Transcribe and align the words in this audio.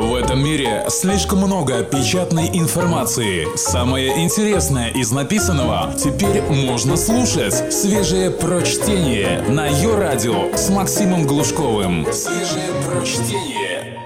В 0.00 0.14
этом 0.14 0.42
мире 0.42 0.86
слишком 0.88 1.40
много 1.40 1.84
печатной 1.84 2.48
информации. 2.58 3.54
Самое 3.54 4.24
интересное 4.24 4.88
из 4.88 5.12
написанного 5.12 5.92
теперь 5.92 6.40
можно 6.40 6.96
слушать. 6.96 7.70
Свежее 7.70 8.30
прочтение 8.30 9.42
на 9.42 9.66
ее 9.66 9.98
радио 9.98 10.56
с 10.56 10.70
Максимом 10.70 11.26
Глушковым. 11.26 12.06
Свежее 12.14 12.70
прочтение. 12.88 14.00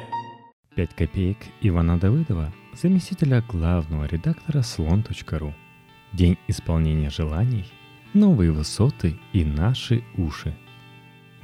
5 0.75 0.95
копеек 0.97 1.39
Ивана 1.61 1.97
Давыдова, 1.97 2.53
заместителя 2.73 3.45
главного 3.49 4.07
редактора 4.07 4.63
слон.ру. 4.63 5.55
День 6.13 6.37
исполнения 6.49 7.11
желаний, 7.11 7.67
новые 8.15 8.51
высоты 8.51 9.17
и 9.33 9.45
наши 9.45 10.03
уши. 10.17 10.57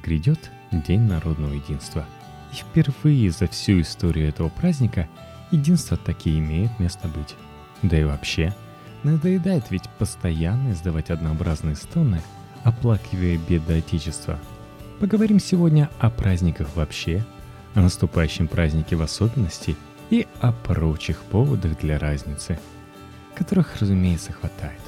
Грядет 0.03 0.51
День 0.73 1.03
народного 1.03 1.53
единства– 1.53 2.05
и 2.53 2.57
впервые 2.57 3.30
за 3.30 3.46
всю 3.46 3.80
историю 3.80 4.29
этого 4.29 4.48
праздника 4.48 5.09
единство 5.51 5.97
таки 5.97 6.38
имеет 6.38 6.79
место 6.79 7.09
быть. 7.09 7.34
Да 7.83 7.98
и 7.98 8.05
вообще, 8.05 8.55
надоедает 9.02 9.70
ведь 9.70 9.88
постоянно 9.98 10.73
издавать 10.73 11.11
однообразные 11.11 11.77
стоны, 11.77 12.20
оплакивая 12.65 13.39
беды 13.39 13.78
Отечества. 13.78 14.39
Поговорим 14.98 15.41
сегодня 15.41 15.89
о 15.98 16.11
праздниках 16.11 16.69
вообще, 16.77 17.25
о 17.75 17.80
наступающем 17.80 18.48
празднике 18.48 18.97
в 18.97 19.03
особенности 19.03 19.77
и 20.11 20.27
о 20.41 20.53
прочих 20.53 21.23
поводах 21.23 21.78
для 21.78 21.98
разницы, 21.98 22.59
которых, 23.34 23.80
разумеется, 23.80 24.33
хватает. 24.33 24.80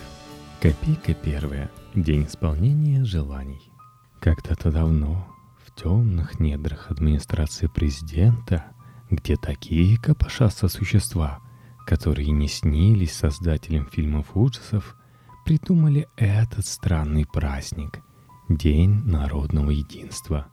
Копейка 0.60 1.14
первая. 1.14 1.70
День 1.94 2.26
исполнения 2.26 3.04
желаний. 3.04 3.72
Когда-то 4.20 4.70
давно, 4.70 5.26
темных 5.74 6.40
недрах 6.40 6.90
администрации 6.90 7.66
президента, 7.66 8.72
где 9.10 9.36
такие 9.36 9.98
копошатся 9.98 10.68
существа, 10.68 11.40
которые 11.86 12.30
не 12.30 12.48
снились 12.48 13.12
создателям 13.12 13.86
фильмов 13.86 14.36
ужасов, 14.36 14.96
придумали 15.44 16.08
этот 16.16 16.66
странный 16.66 17.26
праздник– 17.26 18.00
День 18.48 19.02
народного 19.04 19.70
единства. 19.70 20.48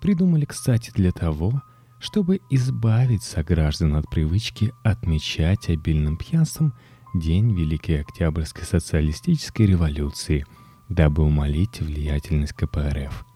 Придумали, 0.00 0.46
кстати, 0.46 0.90
для 0.90 1.12
того, 1.12 1.62
чтобы 2.00 2.40
избавить 2.50 3.22
сограждан 3.22 3.94
от 3.94 4.10
привычки 4.10 4.72
отмечать 4.82 5.68
обильным 5.68 6.16
пьянством 6.16 6.74
День 7.14 7.54
Великой 7.54 8.00
Октябрьской 8.00 8.64
социалистической 8.64 9.66
революции, 9.66 10.44
дабы 10.88 11.22
умолить 11.22 11.80
влиятельность 11.80 12.54
КПРФ– 12.54 13.24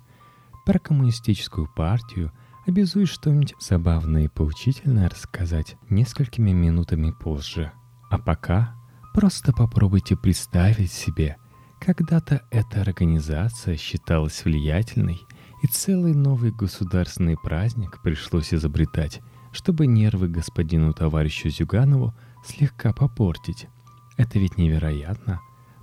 про 0.65 0.79
коммунистическую 0.79 1.69
партию 1.69 2.33
обязуюсь 2.67 3.09
что-нибудь 3.09 3.55
забавное 3.59 4.25
и 4.25 4.29
поучительное 4.29 5.09
рассказать 5.09 5.77
несколькими 5.89 6.53
минутами 6.53 7.11
позже. 7.11 7.73
А 8.11 8.19
пока 8.19 8.75
просто 9.15 9.53
попробуйте 9.53 10.17
представить 10.17 10.93
себе, 10.93 11.37
когда-то 11.81 12.43
эта 12.51 12.83
организация 12.83 13.77
считалась 13.77 14.45
влиятельной, 14.45 15.21
и 15.63 15.67
целый 15.67 16.15
новый 16.15 16.53
государственный 16.53 17.37
праздник 17.37 18.01
пришлось 18.03 18.55
изобретать, 18.55 19.21
чтобы 19.53 19.87
нервы 19.87 20.29
господину 20.29 20.93
товарищу 20.93 21.51
Зюганову 21.51 22.15
слегка 22.45 22.93
попортить. 22.93 23.67
Это 24.17 24.39
ведь 24.39 24.57
невероятно. 24.57 25.41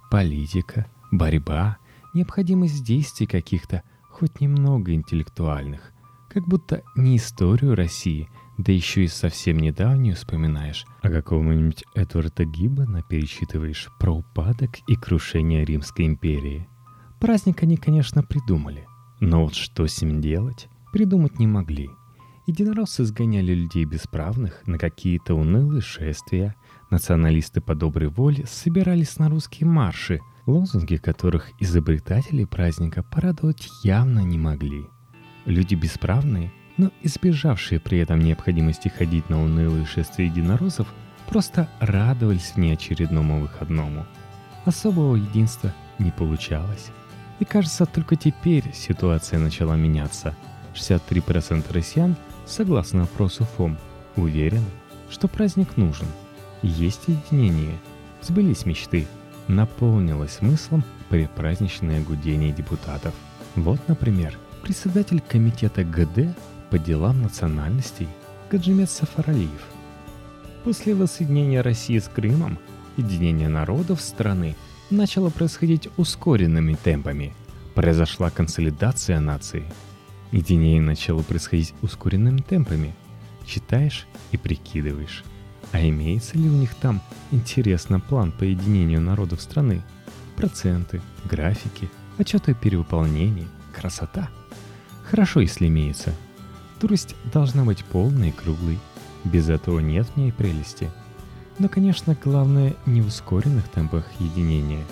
Политика, 0.10 0.88
борьба, 1.12 1.78
необходимость 2.14 2.84
действий 2.84 3.28
каких-то– 3.28 3.84
хоть 4.18 4.42
немного 4.42 4.94
интеллектуальных, 4.94 5.92
как 6.28 6.48
будто 6.48 6.82
не 6.96 7.18
историю 7.18 7.76
России, 7.76 8.28
да 8.58 8.72
еще 8.72 9.04
и 9.04 9.08
совсем 9.08 9.60
недавнюю 9.60 10.16
вспоминаешь, 10.16 10.88
а 11.04 11.10
какого-нибудь 11.10 11.84
Эдварда 11.94 12.44
Гиббона 12.46 13.04
перечитываешь 13.04 13.90
про 14.00 14.16
упадок 14.16 14.80
и 14.88 14.96
крушение 14.96 15.64
Римской 15.64 16.08
империи. 16.08 16.68
Праздник 17.20 17.62
они, 17.62 17.78
конечно, 17.78 18.24
придумали, 18.24 18.88
но 19.20 19.44
вот 19.44 19.54
что 19.54 19.86
с 19.86 20.02
ним 20.02 20.20
делать, 20.20 20.68
придумать 20.92 21.38
не 21.38 21.46
могли. 21.46 21.92
Единороссы 22.48 23.06
сгоняли 23.06 23.54
людей 23.54 23.86
бесправных 23.86 24.66
на 24.66 24.80
какие-то 24.80 25.36
унылые 25.36 25.82
шествия, 25.82 26.56
националисты 26.90 27.62
по 27.62 27.76
доброй 27.76 28.10
воле 28.10 28.48
собирались 28.48 29.20
на 29.20 29.30
русские 29.30 29.70
марши– 29.70 30.22
лозунги 30.48 30.96
которых 30.96 31.52
изобретатели 31.60 32.46
праздника 32.46 33.04
порадовать 33.04 33.68
явно 33.84 34.22
не 34.22 34.38
могли. 34.38 34.88
Люди 35.46 35.76
бесправные, 35.76 36.52
но 36.78 36.92
избежавшие 37.04 37.80
при 37.80 38.00
этом 38.00 38.20
необходимости 38.20 38.88
ходить 38.88 39.30
на 39.30 39.44
унылые 39.44 39.86
шествия 39.86 40.26
единороссов, 40.26 40.88
просто 41.28 41.70
радовались 41.80 42.54
внеочередному 42.56 43.42
выходному. 43.42 44.06
Особого 44.66 45.16
единства 45.16 45.74
не 46.00 46.12
получалось. 46.12 46.92
И 47.40 47.46
кажется, 47.46 47.86
только 47.86 48.16
теперь 48.16 48.72
ситуация 48.74 49.40
начала 49.40 49.76
меняться. 49.76 50.36
63% 50.74 51.66
россиян, 51.74 52.16
согласно 52.46 53.04
опросу 53.04 53.46
ФОМ, 53.58 53.78
уверены, 54.16 54.66
что 55.10 55.28
праздник 55.28 55.76
нужен. 55.78 56.08
Есть 56.62 57.08
единение. 57.08 57.78
Сбылись 58.22 58.66
мечты– 58.66 59.08
наполнилось 59.48 60.34
смыслом 60.34 60.84
предпраздничное 61.10 62.02
гудение 62.02 62.52
депутатов. 62.52 63.14
Вот, 63.56 63.80
например, 63.88 64.38
председатель 64.62 65.22
комитета 65.22 65.84
ГД 65.84 66.36
по 66.70 66.78
делам 66.78 67.22
национальностей 67.22 68.08
Гаджимет 68.52 68.90
Сафаралиев. 68.90 69.66
После 70.64 70.96
воссоединения 70.96 71.62
России 71.62 71.98
с 71.98 72.08
Крымом 72.08 72.58
единение 72.98 73.48
народов 73.48 74.02
страны 74.02 74.56
начало 74.90 75.30
происходить 75.30 75.90
ускоренными 75.98 76.74
темпами. 76.76 77.34
Произошла 77.74 78.30
консолидация 78.30 79.20
нации. 79.20 79.64
Единение 80.32 80.82
начало 80.82 81.22
происходить 81.22 81.74
ускоренными 81.82 82.42
темпами. 82.42 82.94
Читаешь 83.46 84.08
и 84.32 84.38
прикидываешь. 84.38 85.24
А 85.72 85.82
имеется 85.82 86.38
ли 86.38 86.50
у 86.50 86.54
них 86.54 86.76
там, 86.76 87.02
интересно, 87.32 88.00
план 88.00 88.32
по 88.32 88.44
единению 88.44 89.02
народов 89.02 89.42
страны? 89.42 89.82
Проценты, 90.36 91.02
графики, 91.26 91.90
отчеты 92.18 92.52
о 92.52 92.56
перевыполнении, 92.56 93.48
красота. 93.74 94.30
Хорошо, 95.10 95.42
если 95.42 95.68
имеется. 95.68 96.14
Турость 96.80 97.16
должна 97.34 97.66
быть 97.66 97.84
полной 97.84 98.30
и 98.30 98.32
круглой. 98.32 98.80
Без 99.24 99.50
этого 99.50 99.80
нет 99.80 100.08
в 100.08 100.18
ней 100.18 100.32
прелести. 100.32 100.90
Но, 101.60 101.70
конечно, 101.70 102.16
главное 102.24 102.76
не 102.86 103.02
в 103.02 103.08
ускоренных 103.08 103.68
темпах 103.68 104.06
единения. 104.20 104.86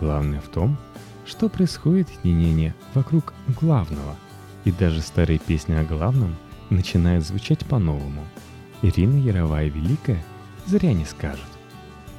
Главное 0.00 0.40
в 0.40 0.48
том, 0.48 0.76
что 1.24 1.48
происходит 1.48 2.08
единение 2.24 2.74
вокруг 2.94 3.34
главного. 3.60 4.16
И 4.64 4.72
даже 4.72 5.02
старые 5.02 5.38
песни 5.38 5.74
о 5.74 5.84
главном 5.84 6.34
начинают 6.70 7.24
звучать 7.24 7.64
по-новому– 7.66 8.24
Ирина 8.82 9.18
Яровая 9.18 9.68
Великая 9.68 10.22
зря 10.66 10.92
не 10.92 11.04
скажет. 11.04 11.46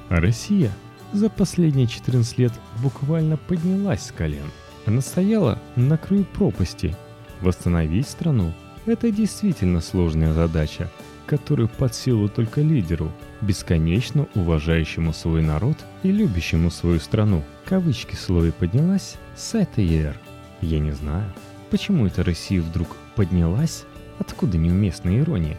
А 0.10 0.20
Россия 0.20 0.72
за 1.14 1.30
последние 1.30 1.88
14 1.88 2.38
лет 2.38 2.54
буквально 2.82 3.38
поднялась 3.38 4.06
с 4.06 4.12
колен. 4.12 4.46
Она 4.86 5.02
стояла 5.02 5.60
на 5.76 5.98
краю 5.98 6.24
пропасти. 6.26 6.96
Восстановить 7.42 8.08
страну– 8.08 8.54
это 8.86 9.12
действительно 9.12 9.82
сложная 9.82 10.34
задача, 10.34 10.90
которую 11.26 11.68
под 11.68 11.94
силу 11.94 12.30
только 12.30 12.62
лидеру, 12.62 13.12
бесконечно 13.42 14.28
уважающему 14.34 15.14
свой 15.14 15.42
народ 15.42 15.78
и 16.04 16.12
любящему 16.12 16.72
свою 16.72 17.00
страну. 17.00 17.44
Кавычки 17.66 18.16
слове 18.16 18.52
«поднялась» 18.52 19.16
с 19.36 19.54
этой 19.56 19.86
ЕР. 19.86 20.18
Я 20.62 20.80
не 20.80 20.92
знаю, 20.92 21.32
почему 21.70 22.08
эта 22.08 22.24
Россия 22.24 22.62
вдруг 22.62 22.96
поднялась, 23.16 23.84
откуда 24.20 24.58
неуместная 24.58 25.20
ирония. 25.20 25.58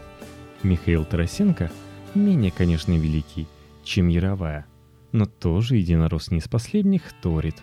Михаил 0.63 1.05
Тарасенко 1.05 1.71
менее, 2.15 2.51
конечно, 2.51 2.93
великий, 2.93 3.47
чем 3.85 4.09
Яровая, 4.09 4.67
но 5.13 5.27
тоже 5.27 5.77
единорос 5.77 6.31
не 6.31 6.39
из 6.39 6.49
последних 6.49 7.13
торит. 7.23 7.57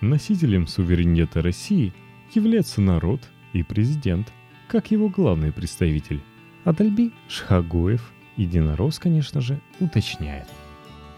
Носителем 0.00 0.66
суверенитета 0.66 1.42
России 1.42 1.92
является 2.34 2.80
народ 2.80 3.20
и 3.52 3.62
президент, 3.62 4.32
как 4.68 4.90
его 4.90 5.08
главный 5.08 5.52
представитель. 5.52 6.20
Адальби 6.64 7.12
Шхагоев, 7.28 8.12
единорос, 8.36 8.98
конечно 8.98 9.40
же, 9.40 9.60
уточняет. 9.80 10.46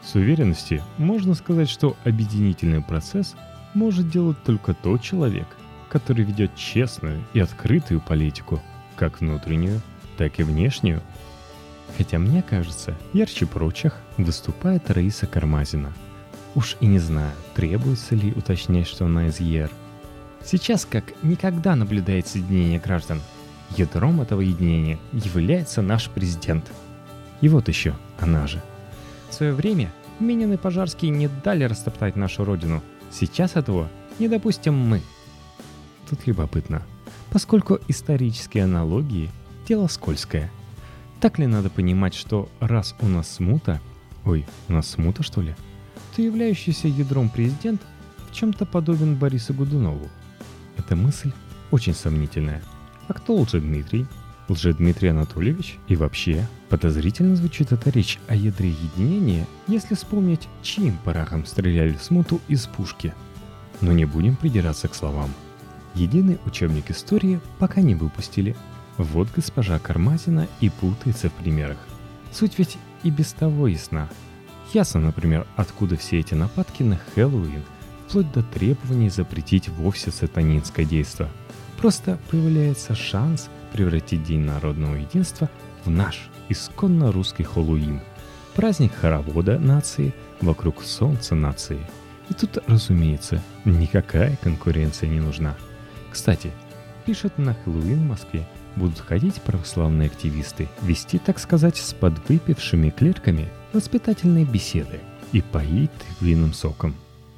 С 0.02 0.14
уверенностью 0.14 0.82
можно 0.96 1.35
сказать, 1.35 1.69
что 1.69 1.96
объединительный 2.05 2.81
процесс 2.81 3.35
может 3.75 4.08
делать 4.08 4.43
только 4.44 4.73
тот 4.73 5.02
человек, 5.02 5.46
который 5.90 6.25
ведет 6.25 6.55
честную 6.56 7.23
и 7.35 7.40
открытую 7.40 8.00
политику, 8.00 8.61
как 8.96 9.20
внутреннюю, 9.20 9.82
так 10.20 10.38
и 10.38 10.43
внешнюю. 10.43 11.00
Хотя 11.96 12.19
мне 12.19 12.43
кажется, 12.43 12.94
ярче 13.14 13.46
прочих 13.46 13.96
выступает 14.19 14.90
Раиса 14.90 15.26
Кармазина. 15.26 15.94
Уж 16.55 16.76
и 16.81 16.87
не 16.87 16.99
знаю, 16.99 17.32
требуется 17.55 18.14
ли 18.14 18.31
уточнять, 18.32 18.87
что 18.87 19.06
она 19.06 19.28
из 19.28 19.40
ЕР. 19.40 19.70
Сейчас 20.44 20.84
как 20.84 21.05
никогда 21.22 21.75
наблюдает 21.75 22.26
соединение 22.26 22.78
граждан. 22.78 23.22
ядром 23.78 24.20
этого 24.20 24.43
единения 24.43 24.99
является 25.12 25.81
наш 25.81 26.11
президент. 26.11 26.70
И 27.40 27.49
вот 27.49 27.69
еще 27.69 27.94
она 28.19 28.46
же. 28.46 28.62
В 29.31 29.34
свое 29.34 29.55
время 29.55 29.90
Минин 30.19 30.52
и 30.52 30.58
Пожарский 30.58 31.08
не 31.08 31.28
дали 31.28 31.64
растоптать 31.64 32.14
нашу 32.14 32.44
родину. 32.44 32.82
Сейчас 33.11 33.56
этого 33.56 33.88
не 34.19 34.28
допустим 34.28 34.75
мы. 34.75 35.00
Тут 36.11 36.26
любопытно, 36.26 36.82
поскольку 37.31 37.78
исторические 37.88 38.64
аналогии– 38.64 39.31
дело 39.70 39.87
скользкое. 39.87 40.50
Так 41.20 41.38
ли 41.38 41.46
надо 41.46 41.70
понимать, 41.70 42.14
что 42.14 42.49
раз 42.58 42.96
у 43.00 43.06
нас 43.06 43.31
смута, 43.31 43.81
ой, 44.25 44.44
у 44.67 44.72
нас 44.72 44.88
смута 44.88 45.22
что 45.22 45.43
ли, 45.43 45.55
то 46.17 46.22
являющийся 46.22 46.88
ядром 46.88 47.28
президент 47.28 47.81
в 48.28 48.34
чем-то 48.34 48.67
подобен 48.67 49.14
Борису 49.14 49.55
Годунову? 49.55 50.08
Эта 50.76 50.96
мысль 50.96 51.31
очень 51.70 51.94
сомнительная. 51.94 52.64
А 53.06 53.12
кто 53.12 53.37
лучше 53.37 53.61
Дмитрий? 53.61 54.08
Лже 54.49 54.75
Дмитрий 54.75 55.11
Анатольевич? 55.11 55.76
И 55.87 55.94
вообще, 55.94 56.49
подозрительно 56.69 57.37
звучит 57.37 57.70
эта 57.70 57.90
речь 57.90 58.19
о 58.26 58.34
ядре 58.34 58.70
единения, 58.70 59.46
если 59.69 59.94
вспомнить, 59.94 60.49
чьим 60.64 60.99
парахом 61.05 61.46
стреляли 61.46 61.93
в 61.93 62.02
смуту 62.02 62.40
из 62.49 62.66
пушки. 62.66 63.14
Но 63.81 63.93
не 63.93 64.05
будем 64.05 64.34
придираться 64.34 64.88
к 64.88 64.96
словам. 64.96 65.31
Единый 65.94 66.40
учебник 66.44 66.90
истории 66.90 67.40
пока 67.61 67.82
не 67.82 67.94
выпустили. 67.94 68.56
Вот 68.98 69.28
госпожа 69.34 69.78
Кармазина 69.78 70.46
и 70.60 70.69
путается 70.69 71.31
в 71.31 71.32
примерах. 71.32 71.78
Суть 72.32 72.58
ведь 72.58 72.78
и 73.02 73.10
без 73.10 73.32
того 73.32 73.66
ясна. 73.69 74.08
Ясно, 74.72 75.00
например, 75.00 75.46
откуда 75.56 75.96
все 75.96 76.20
эти 76.20 76.34
нападки 76.34 76.82
на 76.82 76.98
Хэллоуин, 77.14 77.62
вплоть 78.06 78.31
до 78.32 78.42
требований 78.42 79.08
запретить 79.08 79.69
вовсе 79.69 80.10
сатанинское 80.10 80.84
действо. 80.84 81.28
Просто 81.78 82.19
появляется 82.31 82.94
шанс 82.94 83.48
превратить 83.72 84.22
День 84.22 84.40
народного 84.40 84.96
единства 84.96 85.48
в 85.84 85.90
наш 85.90 86.28
исконно 86.48 87.10
русский 87.10 87.42
Хэллоуин. 87.42 88.00
Праздник 88.54 88.92
хоровода 88.94 89.58
нации 89.58 90.12
вокруг 90.40 90.82
солнца 90.82 91.34
нации. 91.34 91.81
И 92.28 92.34
тут, 92.34 92.58
разумеется, 92.66 93.42
никакая 93.64 94.38
конкуренция 94.42 95.08
не 95.08 95.20
нужна– 95.20 95.56
кстати, 96.10 96.50
пишет 97.06 97.38
на 97.38 97.54
Хэллоуин 97.54 98.00
в 98.00 98.08
Москве 98.08 98.46
будут 98.76 99.00
ходить 99.00 99.40
православные 99.43 100.06
активисты, 100.06 100.69
вести, 100.82 101.19
так 101.19 101.38
сказать, 101.38 101.76
с 101.76 101.93
подвыпившими 101.94 102.90
клерками 102.90 103.49
воспитательные 103.72 104.44
беседы 104.44 105.00
и 105.32 105.40
поить 105.40 105.90
винным 106.20 106.52
соком. 106.52 106.94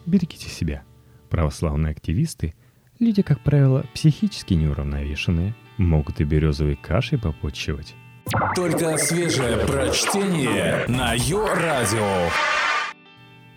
Берегите 0.06 0.48
себя. 0.48 0.82
Православные 1.30 1.92
активисты– 1.92 2.54
люди, 3.02 3.22
как 3.22 3.40
правило, 3.40 3.84
психически 3.94 4.54
неуравновешенные, 4.54 5.54
могут 5.76 6.20
и 6.20 6.24
березовой 6.24 6.76
кашей 6.76 7.18
попотчевать. 7.18 7.94
Только 8.54 8.96
свежее 8.96 9.58
прочтение 9.66 10.84
на 10.88 11.14
Йо-Радио. 11.14 12.30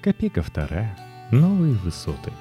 Копейка 0.01 0.42
вторая. 0.42 0.98
Новые 1.31 1.74
высоты. 1.75 2.31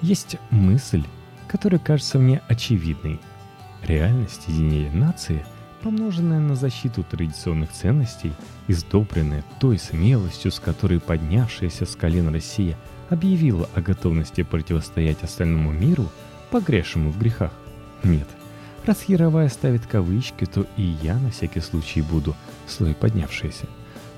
Есть 0.00 0.36
мысль, 0.50 1.02
которая 1.48 1.80
кажется 1.80 2.18
мне 2.18 2.40
очевидной. 2.48 3.20
Реальность 3.86 4.44
единения 4.48 4.90
нации, 4.92 5.44
помноженная 5.82 6.40
на 6.40 6.56
защиту 6.56 7.04
традиционных 7.04 7.70
ценностей, 7.70 8.32
издобренная 8.66 9.44
той 9.60 9.78
смелостью, 9.78 10.50
с 10.50 10.58
которой 10.58 11.00
поднявшаяся 11.00 11.84
с 11.84 11.94
колен 11.94 12.32
Россия 12.32 12.78
объявила 13.10 13.68
о 13.74 13.82
готовности 13.82 14.42
противостоять 14.42 15.22
остальному 15.22 15.70
миру, 15.70 16.08
погрешему 16.50 17.10
в 17.10 17.18
грехах. 17.18 17.52
Нет, 18.02 18.28
раз 18.86 19.04
Яровая 19.04 19.48
ставит 19.48 19.86
кавычки, 19.86 20.46
то 20.46 20.66
и 20.76 20.82
я 21.02 21.18
на 21.18 21.30
всякий 21.30 21.60
случай 21.60 22.00
буду 22.00 22.34
слой 22.66 22.94
поднявшаяся. 22.94 23.66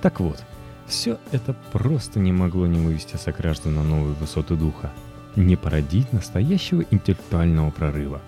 Так 0.01 0.21
вот, 0.21 0.43
все 0.87 1.19
это 1.33 1.55
просто 1.73 2.21
не 2.21 2.31
могло 2.31 2.67
не 2.67 2.79
вывести 2.79 3.17
сограждан 3.17 3.75
на 3.75 3.83
новые 3.83 4.15
высоты 4.15 4.55
духа– 4.55 4.93
не 5.37 5.57
породить 5.57 6.13
настоящего 6.13 6.83
интеллектуального 6.91 7.71
прорыва. 7.71 8.21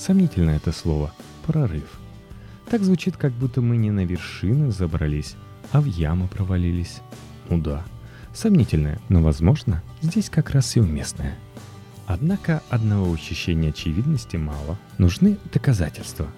Сомнительно 0.00 0.52
это 0.52 0.72
слово 0.72 1.12
«прорыв». 1.44 1.84
Так 2.70 2.82
звучит, 2.82 3.18
как 3.18 3.32
будто 3.32 3.60
мы 3.60 3.76
не 3.76 3.90
на 3.90 4.06
вершины 4.06 4.70
забрались, 4.70 5.34
а 5.72 5.82
в 5.82 5.84
яму 5.84 6.26
провалились. 6.26 7.02
Ну 7.50 7.60
да, 7.60 7.84
сомнительное, 8.32 8.98
но, 9.10 9.20
возможно, 9.20 9.82
здесь 10.00 10.30
как 10.30 10.52
раз 10.52 10.74
и 10.74 10.80
уместное. 10.80 11.36
Однако 12.06 12.62
одного 12.70 13.12
ощущения 13.12 13.68
очевидности 13.68 14.38
мало. 14.38 14.78
Нужны 14.96 15.36
доказательства. 15.52 16.28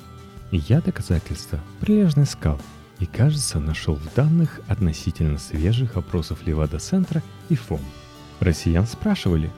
Я 0.50 0.80
доказательства 0.80 1.60
прилежно 1.78 2.24
искал, 2.24 2.60
и, 2.98 3.06
кажется, 3.06 3.60
нашел 3.60 3.94
в 3.94 4.12
данных 4.16 4.60
относительно 4.66 5.38
свежих 5.38 5.96
опросов 5.96 6.44
Левада-центра 6.44 7.22
и 7.48 7.54
ФОМ. 7.54 7.80
Россиян 8.40 8.88
спрашивали, 8.88 9.52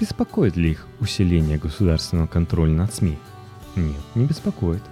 Беспокоит 0.00 0.56
ли 0.56 0.72
их 0.72 0.88
усиление 0.98 1.56
государственного 1.56 2.26
контроля 2.26 2.72
над 2.72 2.92
СМИ? 2.92 3.16
Нет, 3.76 4.00
не 4.14 4.26
беспокоит. 4.26 4.82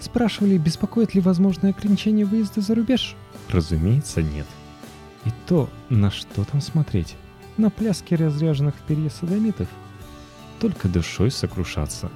Спрашивали, 0.00 0.58
беспокоит 0.58 1.14
ли 1.14 1.20
возможное 1.20 1.70
ограничение 1.70 2.24
выезда 2.24 2.60
за 2.60 2.74
рубеж? 2.74 3.16
Разумеется, 3.48 4.22
нет. 4.22 4.46
И 5.24 5.30
то, 5.46 5.68
на 5.88 6.10
что 6.10 6.44
там 6.44 6.60
смотреть? 6.60 7.16
На 7.56 7.70
пляски 7.70 8.14
разряженных 8.14 8.76
в 8.76 8.80
перья 8.82 9.10
садомитов? 9.10 9.68
Только 10.60 10.88
душой 10.88 11.30
сокрушаться. 11.30 12.10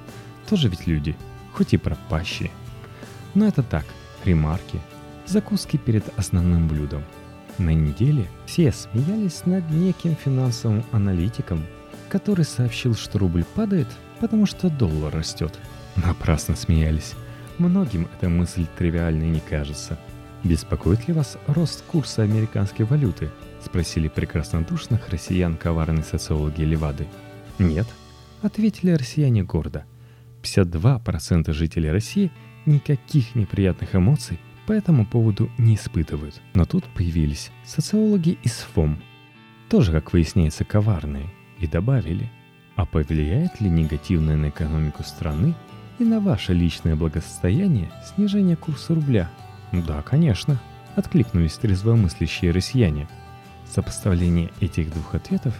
Тоже 0.49 0.69
ведь 0.69 0.87
люди, 0.87 1.15
хоть 1.53 1.73
и 1.73 1.77
пропащие. 1.77 2.51
Но 3.33 3.47
это 3.47 3.63
так, 3.63 3.85
ремарки, 4.23 4.79
закуски 5.25 5.77
перед 5.77 6.05
основным 6.17 6.67
блюдом. 6.67 7.03
На 7.57 7.73
неделе 7.73 8.27
все 8.45 8.71
смеялись 8.71 9.45
над 9.45 9.69
неким 9.69 10.15
финансовым 10.15 10.83
аналитиком, 10.91 11.65
который 12.09 12.45
сообщил, 12.45 12.95
что 12.95 13.19
рубль 13.19 13.43
падает, 13.43 13.87
потому 14.19 14.45
что 14.45 14.69
доллар 14.69 15.13
растет. 15.13 15.59
Напрасно 15.95 16.55
смеялись. 16.55 17.13
Многим 17.57 18.07
эта 18.15 18.29
мысль 18.29 18.65
тривиальной 18.77 19.29
не 19.29 19.39
кажется. 19.39 19.99
«Беспокоит 20.43 21.07
ли 21.07 21.13
вас 21.13 21.37
рост 21.47 21.83
курса 21.83 22.23
американской 22.23 22.85
валюты?»– 22.85 23.29
спросили 23.63 24.09
прекраснодушных 24.09 25.09
россиян 25.09 25.55
коварные 25.55 26.03
социологи 26.03 26.63
Левады. 26.63 27.07
«Нет»,– 27.59 27.87
ответили 28.41 28.91
россияне 28.91 29.43
гордо. 29.43 29.85
52% 30.41 31.53
жителей 31.53 31.91
России 31.91 32.31
никаких 32.65 33.35
неприятных 33.35 33.95
эмоций 33.95 34.39
по 34.67 34.73
этому 34.73 35.05
поводу 35.05 35.49
не 35.57 35.75
испытывают. 35.75 36.41
Но 36.53 36.65
тут 36.65 36.83
появились 36.93 37.51
социологи 37.65 38.37
из 38.43 38.65
ФОМ. 38.73 39.01
Тоже, 39.69 39.91
как 39.91 40.11
выясняется, 40.11 40.65
коварные– 40.65 41.29
и 41.63 41.67
добавили, 41.67 42.29
а 42.75 42.85
повлияет 42.85 43.61
ли 43.61 43.69
негативно 43.69 44.35
на 44.35 44.49
экономику 44.49 45.03
страны 45.03 45.55
и 45.99 46.03
на 46.03 46.19
ваше 46.19 46.53
личное 46.53 46.95
благосостояние 46.95 47.91
снижение 48.05 48.55
курса 48.55 48.95
рубля? 48.95 49.29
Да, 49.71 50.01
конечно, 50.01 50.59
откликнулись 50.95 51.53
трезвомыслящие 51.53 52.51
россияне. 52.51 53.07
Сопоставление 53.69 54.51
этих 54.59 54.91
двух 54.93 55.15
ответов 55.15 55.53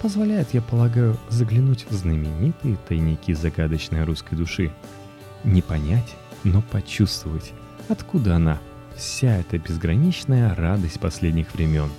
позволяет, 0.00 0.54
я 0.54 0.62
полагаю, 0.62 1.18
заглянуть 1.28 1.86
в 1.88 1.92
знаменитые 1.92 2.76
тайники 2.88 3.32
загадочной 3.32 4.04
русской 4.04 4.34
души. 4.34 4.72
Не 5.44 5.62
понять, 5.62 6.16
но 6.44 6.62
почувствовать, 6.62 7.52
откуда 7.88 8.36
она, 8.36 8.58
вся 8.96 9.36
эта 9.36 9.58
безграничная 9.58 10.54
радость 10.54 11.00
последних 11.00 11.54
времен, 11.54 11.90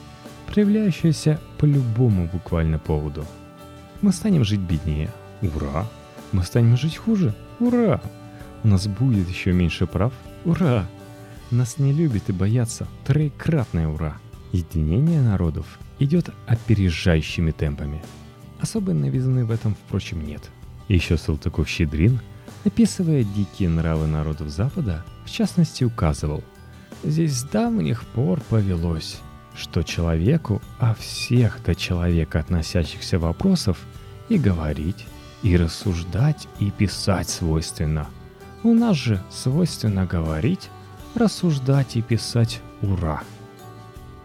проявляющаяся 0.48 1.40
по 1.58 1.66
любому 1.66 2.30
буквально 2.32 2.80
поводу– 2.80 3.26
мы 4.02 4.12
станем 4.12 4.44
жить 4.44 4.60
беднее. 4.60 5.12
Ура! 5.44 5.86
Мы 6.32 6.44
станем 6.44 6.76
жить 6.76 6.98
хуже. 6.98 7.36
Ура! 7.62 8.02
У 8.64 8.68
нас 8.68 8.88
будет 8.88 9.30
еще 9.30 9.54
меньше 9.54 9.86
прав. 9.86 10.14
Ура! 10.46 10.88
Нас 11.52 11.78
не 11.78 11.94
любят 11.94 12.28
и 12.28 12.32
боятся. 12.32 12.88
Троекратное 13.06 13.88
ура! 13.88 14.18
Единение 14.52 15.22
народов 15.22 15.78
идет 16.00 16.32
опережающими 16.48 17.52
темпами. 17.52 18.02
Особой 18.60 18.96
новизны 18.96 19.46
в 19.46 19.52
этом, 19.52 19.76
впрочем, 19.76 20.26
нет. 20.26 20.42
Еще 20.88 21.18
Салтыков-Щедрин, 21.18 22.20
описывая 22.66 23.24
дикие 23.24 23.70
нравы 23.70 24.08
народов 24.08 24.50
Запада, 24.50 25.06
в 25.24 25.30
частности 25.30 25.84
указывал, 25.84 26.44
«Здесь 27.04 27.34
с 27.34 27.44
давних 27.44 28.06
пор 28.06 28.40
повелось, 28.50 29.20
что 29.56 29.84
человеку 29.84 30.64
о 30.80 30.96
всех 30.96 31.60
до 31.64 31.76
человека 31.76 32.40
относящихся 32.40 33.20
вопросов 33.20 33.78
и 34.30 34.40
говорить, 34.40 35.06
и 35.44 35.58
рассуждать, 35.58 36.48
и 36.60 36.72
писать 36.72 37.30
свойственно. 37.30 38.08
У 38.64 38.74
нас 38.74 38.96
же 38.96 39.22
свойственно 39.30 40.06
говорить, 40.06 40.70
рассуждать 41.16 41.96
и 41.96 42.02
писать 42.02 42.62
«Ура!». 42.82 43.24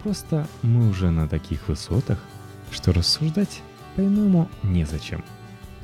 Просто 0.03 0.47
мы 0.63 0.89
уже 0.89 1.11
на 1.11 1.27
таких 1.27 1.69
высотах, 1.69 2.19
что 2.71 2.93
рассуждать 2.93 3.63
по-иному 3.97 4.49
незачем. 4.63 5.25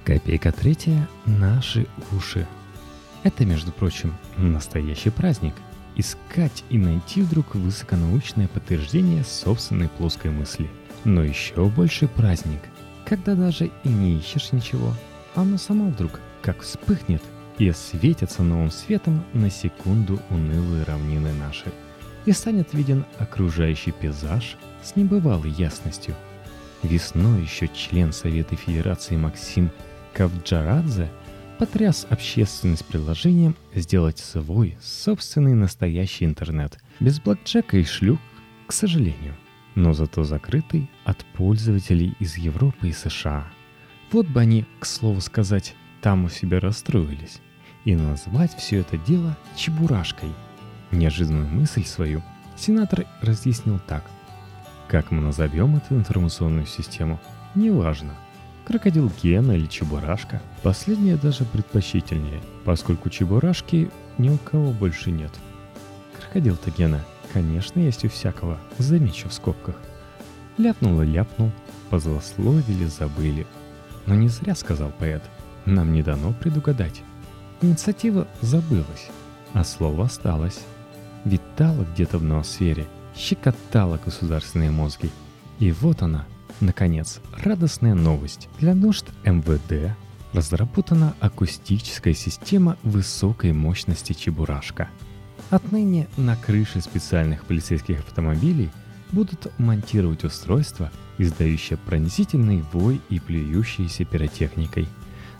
Копейка 0.04 0.52
третья– 0.52 1.08
наши 1.26 1.86
уши. 2.12 2.46
Это, 3.22 3.44
между 3.44 3.72
прочим, 3.72 4.14
настоящий 4.36 5.10
праздник. 5.10 5.54
Искать 5.94 6.64
и 6.70 6.78
найти 6.78 7.22
вдруг 7.22 7.54
высоконаучное 7.54 8.48
подтверждение 8.48 9.24
собственной 9.24 9.88
плоской 9.88 10.30
мысли. 10.30 10.70
Но 11.04 11.22
еще 11.22 11.66
больший 11.66 12.08
праздник, 12.08 12.60
когда 13.04 13.34
даже 13.34 13.70
и 13.84 13.88
не 13.88 14.18
ищешь 14.18 14.52
ничего, 14.52 14.94
а 15.34 15.42
оно 15.42 15.58
само 15.58 15.90
вдруг 15.90 16.20
как 16.42 16.60
вспыхнет 16.60 17.22
и 17.58 17.68
осветятся 17.68 18.42
новым 18.42 18.70
светом 18.70 19.24
на 19.32 19.50
секунду 19.50 20.20
унылые 20.30 20.84
равнины 20.84 21.32
наши. 21.32 21.72
И 22.26 22.32
станет 22.32 22.72
виден 22.72 23.04
окружающий 23.18 23.92
пейзаж 23.92 24.56
с 24.82 24.96
небывалой 24.96 25.50
ясностью. 25.50 26.14
Весной 26.82 27.42
еще 27.42 27.68
член 27.68 28.12
Совета 28.12 28.56
Федерации 28.56 29.16
Максим 29.16 29.70
Кавджарадзе 30.14 31.10
потряс 31.58 32.06
общественность 32.10 32.84
предложением 32.84 33.56
сделать 33.74 34.18
свой 34.18 34.76
собственный 34.82 35.54
настоящий 35.54 36.24
интернет, 36.24 36.78
без 36.98 37.20
блокчека 37.20 37.76
и 37.76 37.84
шлюх, 37.84 38.18
к 38.66 38.72
сожалению, 38.72 39.36
но 39.74 39.92
зато 39.92 40.24
закрытый 40.24 40.90
от 41.04 41.24
пользователей 41.36 42.14
из 42.18 42.36
Европы 42.36 42.88
и 42.88 42.92
США. 42.92 43.46
Вот 44.12 44.26
бы 44.26 44.40
они, 44.40 44.66
к 44.78 44.84
слову 44.84 45.22
сказать, 45.22 45.74
там 46.02 46.26
у 46.26 46.28
себя 46.28 46.60
расстроились 46.60 47.40
и 47.86 47.96
назвать 47.96 48.54
все 48.54 48.80
это 48.80 48.98
дело 48.98 49.38
чебурашкой. 49.56 50.28
Неожиданную 50.90 51.48
мысль 51.48 51.84
свою 51.84 52.22
сенатор 52.54 53.06
разъяснил 53.22 53.80
так. 53.88 54.04
Как 54.86 55.10
мы 55.10 55.22
назовем 55.22 55.76
эту 55.76 55.96
информационную 55.96 56.66
систему, 56.66 57.18
неважно. 57.54 58.12
Крокодил 58.66 59.10
Гена 59.22 59.52
или 59.52 59.66
Чебурашка. 59.66 60.42
Последнее 60.62 61.16
даже 61.16 61.46
предпочтительнее, 61.46 62.42
поскольку 62.64 63.08
Чебурашки 63.08 63.90
ни 64.18 64.28
у 64.28 64.36
кого 64.36 64.72
больше 64.72 65.10
нет. 65.10 65.32
Крокодил-то 66.20 66.70
Гена, 66.70 67.02
конечно, 67.32 67.80
есть 67.80 68.04
у 68.04 68.10
всякого, 68.10 68.58
замечу 68.76 69.30
в 69.30 69.32
скобках. 69.32 69.76
Ляпнул 70.58 71.00
и 71.00 71.06
ляпнул, 71.06 71.50
позлословили, 71.88 72.84
забыли. 72.84 73.46
Но 74.06 74.14
не 74.14 74.28
зря 74.28 74.54
сказал 74.54 74.92
поэт, 74.98 75.22
нам 75.64 75.92
не 75.92 76.02
дано 76.02 76.32
предугадать. 76.32 77.02
Инициатива 77.60 78.26
забылась, 78.40 79.08
а 79.52 79.64
слово 79.64 80.06
осталось. 80.06 80.60
Витало 81.24 81.86
где-то 81.94 82.18
в 82.18 82.24
ноосфере, 82.24 82.86
щекотало 83.16 84.00
государственные 84.04 84.72
мозги. 84.72 85.10
И 85.60 85.70
вот 85.70 86.02
она, 86.02 86.26
наконец, 86.60 87.20
радостная 87.44 87.94
новость. 87.94 88.48
Для 88.58 88.74
нужд 88.74 89.06
МВД 89.24 89.96
разработана 90.32 91.14
акустическая 91.20 92.14
система 92.14 92.76
высокой 92.82 93.52
мощности 93.52 94.12
Чебурашка. 94.12 94.88
Отныне 95.50 96.08
на 96.16 96.34
крыше 96.34 96.80
специальных 96.80 97.44
полицейских 97.44 98.00
автомобилей 98.00 98.70
будут 99.12 99.52
монтировать 99.58 100.24
устройство, 100.24 100.90
издающее 101.22 101.78
пронзительный 101.78 102.64
вой 102.72 103.00
и 103.08 103.20
плюющееся 103.20 104.04
пиротехникой. 104.04 104.88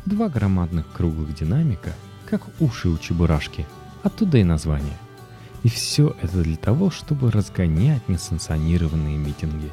Два 0.06 0.28
громадных 0.28 0.90
круглых 0.92 1.34
динамика– 1.34 1.92
как 2.32 2.48
уши 2.60 2.88
у 2.88 2.96
чебурашки. 2.96 3.66
Оттуда 4.02 4.38
и 4.38 4.42
название. 4.42 4.96
И 5.64 5.68
все 5.68 6.16
это 6.22 6.42
для 6.42 6.56
того, 6.56 6.90
чтобы 6.90 7.30
разгонять 7.30 8.08
несанкционированные 8.08 9.18
митинги. 9.18 9.70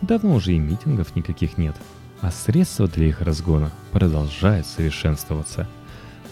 Давно 0.00 0.36
уже 0.36 0.54
и 0.54 0.58
митингов 0.58 1.14
никаких 1.14 1.58
нет, 1.58 1.76
а 2.22 2.30
средства 2.30 2.88
для 2.88 3.08
их 3.08 3.20
разгона 3.20 3.70
продолжают 3.92 4.66
совершенствоваться. 4.66 5.68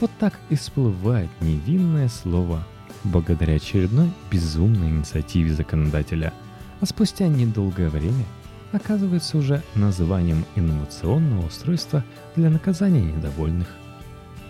Вот 0.00 0.10
так 0.18 0.40
и 0.48 0.56
всплывает 0.56 1.28
невинное 1.42 2.08
слово 2.08 2.66
благодаря 3.04 3.56
очередной 3.56 4.10
безумной 4.30 4.88
инициативе 4.88 5.52
законодателя, 5.52 6.32
а 6.80 6.86
спустя 6.86 7.28
недолгое 7.28 7.90
время 7.90 8.24
оказывается 8.72 9.38
уже 9.38 9.62
названием 9.74 10.44
инновационного 10.56 11.46
устройства 11.46 12.04
для 12.36 12.50
наказания 12.50 13.02
недовольных. 13.02 13.68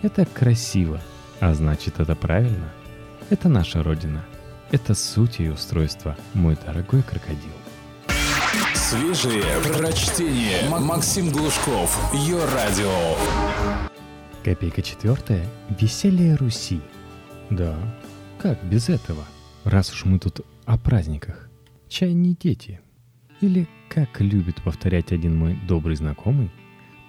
Это 0.01 0.25
красиво, 0.25 0.99
а 1.39 1.53
значит 1.53 1.99
это 1.99 2.15
правильно. 2.15 2.71
Это 3.29 3.49
наша 3.49 3.83
Родина. 3.83 4.23
Это 4.71 4.93
суть 4.93 5.39
ее 5.39 5.53
устройства, 5.53 6.15
мой 6.33 6.57
дорогой 6.65 7.03
крокодил. 7.03 7.51
Свежие 8.73 9.43
прочтение. 9.63 10.67
Максим 10.69 11.29
Глушков. 11.29 12.13
Ее 12.13 12.43
радио. 12.53 13.15
Копейка 14.43 14.81
четвертая. 14.81 15.47
Веселье 15.79 16.35
Руси. 16.35 16.81
Да, 17.49 17.77
как 18.37 18.61
без 18.63 18.89
этого? 18.89 19.23
Раз 19.63 19.91
уж 19.93 20.05
мы 20.05 20.19
тут 20.19 20.41
о 20.65 20.77
праздниках. 20.77 21.49
Чай 21.87 22.13
не 22.13 22.35
дети. 22.35 22.81
Или, 23.41 23.67
как 23.89 24.21
любит 24.21 24.61
повторять 24.61 25.11
один 25.11 25.35
мой 25.35 25.57
добрый 25.67 25.95
знакомый, 25.95 26.51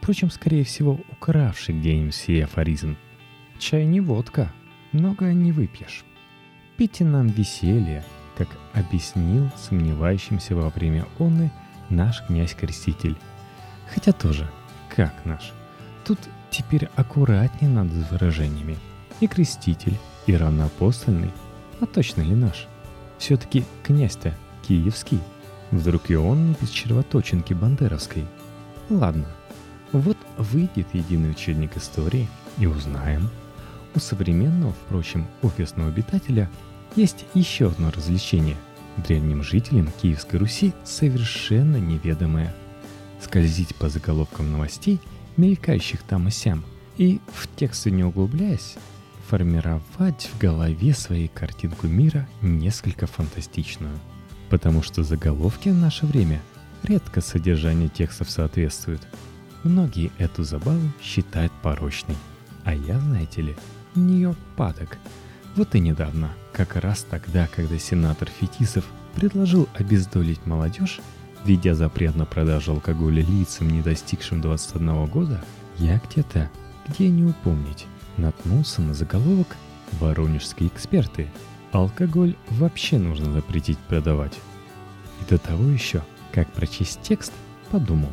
Впрочем, 0.02 0.32
скорее 0.32 0.64
всего, 0.64 0.98
укравший 1.12 1.78
где-нибудь 1.78 2.12
сей 2.12 2.44
афоризм. 2.44 2.96
Чай 3.60 3.84
не 3.84 4.00
водка, 4.00 4.52
много 4.90 5.32
не 5.32 5.52
выпьешь. 5.52 6.04
Пейте 6.76 7.04
нам 7.04 7.28
веселье, 7.28 8.04
как 8.36 8.48
объяснил 8.72 9.48
сомневающимся 9.56 10.56
во 10.56 10.70
время 10.70 11.06
онны 11.20 11.52
наш 11.88 12.26
князь-креститель. 12.26 13.14
Хотя 13.94 14.10
тоже, 14.10 14.50
как 14.88 15.14
наш. 15.24 15.52
Тут 16.04 16.18
теперь 16.50 16.88
аккуратнее 16.96 17.70
надо 17.70 17.94
с 17.94 18.10
выражениями. 18.10 18.76
И 19.20 19.28
креститель, 19.28 19.96
и 20.26 20.34
равноапостольный. 20.34 21.30
А 21.80 21.86
точно 21.86 22.22
ли 22.22 22.34
наш? 22.34 22.66
Все-таки 23.18 23.62
князь-то 23.84 24.36
киевский. 24.66 25.20
Вдруг 25.72 26.10
и 26.10 26.14
он 26.14 26.54
без 26.60 26.68
червоточинки 26.68 27.54
бандеровской. 27.54 28.26
Ладно, 28.90 29.26
вот 29.90 30.18
выйдет 30.36 30.86
единый 30.92 31.30
учебник 31.30 31.76
истории 31.76 32.28
и 32.58 32.66
узнаем. 32.66 33.30
У 33.94 33.98
современного, 33.98 34.72
впрочем, 34.72 35.26
офисного 35.42 35.88
обитателя 35.88 36.50
есть 36.94 37.24
еще 37.32 37.68
одно 37.68 37.90
развлечение, 37.90 38.56
древним 38.98 39.42
жителям 39.42 39.90
Киевской 40.00 40.36
Руси 40.36 40.74
совершенно 40.84 41.78
неведомое. 41.78 42.54
Скользить 43.22 43.74
по 43.76 43.88
заголовкам 43.88 44.52
новостей, 44.52 45.00
мелькающих 45.38 46.02
там 46.02 46.28
и 46.28 46.30
сям, 46.30 46.64
и, 46.98 47.20
в 47.32 47.48
тексты 47.56 47.90
не 47.90 48.04
углубляясь, 48.04 48.74
формировать 49.28 50.28
в 50.32 50.38
голове 50.38 50.92
своей 50.92 51.28
картинку 51.28 51.86
мира 51.86 52.28
несколько 52.42 53.06
фантастичную. 53.06 53.98
Потому 54.52 54.82
что 54.82 55.02
заголовки 55.02 55.70
в 55.70 55.74
наше 55.74 56.06
время 56.06 56.40
редко 56.84 57.20
содержанию 57.20 57.88
текстов 57.88 58.30
соответствуют– 58.30 59.02
Многие 59.64 60.10
эту 60.18 60.42
забаву 60.42 60.90
считают 61.00 61.52
порочной. 61.62 62.16
А 62.64 62.74
я, 62.74 62.98
знаете 62.98 63.42
ли, 63.42 63.56
в 63.94 63.98
нее 63.98 64.34
падок. 64.56 64.98
Вот 65.54 65.74
и 65.74 65.80
недавно, 65.80 66.30
как 66.52 66.76
раз 66.76 67.06
тогда, 67.08 67.46
когда 67.54 67.78
сенатор 67.78 68.28
Фетисов 68.28 68.84
предложил 69.14 69.68
обездолить 69.74 70.46
молодежь, 70.46 71.00
введя 71.44 71.74
запрет 71.74 72.16
на 72.16 72.24
продажу 72.24 72.72
алкоголя 72.72 73.22
лицам, 73.22 73.68
не 73.68 73.82
достигшим 73.82 74.40
21 74.40 75.06
года, 75.06 75.44
я 75.78 76.00
где-то, 76.08 76.50
где 76.88 77.08
не 77.08 77.24
упомнить, 77.24 77.86
наткнулся 78.16 78.82
на 78.82 78.94
заголовок 78.94 79.56
«Воронежские 80.00 80.68
эксперты». 80.68 81.30
Алкоголь 81.72 82.36
вообще 82.50 82.98
нужно 82.98 83.32
запретить 83.32 83.78
продавать. 83.78 84.38
И 85.20 85.30
до 85.30 85.38
того 85.38 85.70
еще, 85.70 86.02
как 86.30 86.50
прочесть 86.52 87.00
текст, 87.02 87.32
подумал, 87.70 88.12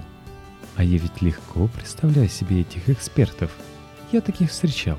а 0.77 0.83
я 0.83 0.97
ведь 0.97 1.21
легко 1.21 1.67
представляю 1.67 2.29
себе 2.29 2.61
этих 2.61 2.87
экспертов. 2.87 3.51
Я 4.13 4.21
таких 4.21 4.49
встречал. 4.49 4.97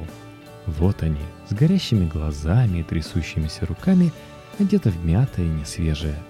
Вот 0.67 1.03
они, 1.03 1.23
с 1.49 1.55
горящими 1.55 2.07
глазами 2.07 2.81
и 2.81 2.83
трясущимися 2.83 3.65
руками, 3.65 4.13
одеты 4.59 4.91
в 4.91 5.05
мятое 5.07 5.47
и 5.47 5.49
несвежее. 5.49 6.23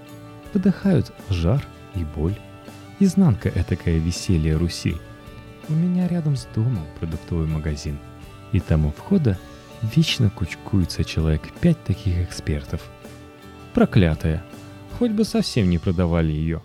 Выдыхают 0.54 1.12
жар 1.30 1.66
и 1.96 2.04
боль. 2.04 2.36
Изнанка 3.00 3.48
этакое 3.48 3.98
веселье 3.98 4.56
Руси. 4.56 4.96
У 5.68 5.72
меня 5.72 6.06
рядом 6.06 6.36
с 6.36 6.46
домом 6.54 6.86
продуктовый 7.00 7.48
магазин. 7.48 7.98
И 8.52 8.60
там 8.60 8.86
у 8.86 8.92
входа 8.92 9.36
вечно 9.82 10.30
кучкуется 10.30 11.04
человек 11.04 11.52
пять 11.60 11.82
таких 11.84 12.18
экспертов. 12.18 12.80
Проклятая. 13.74 14.44
Хоть 14.98 15.12
бы 15.12 15.24
совсем 15.24 15.70
не 15.70 15.78
продавали 15.78 16.32
ее. 16.32 16.62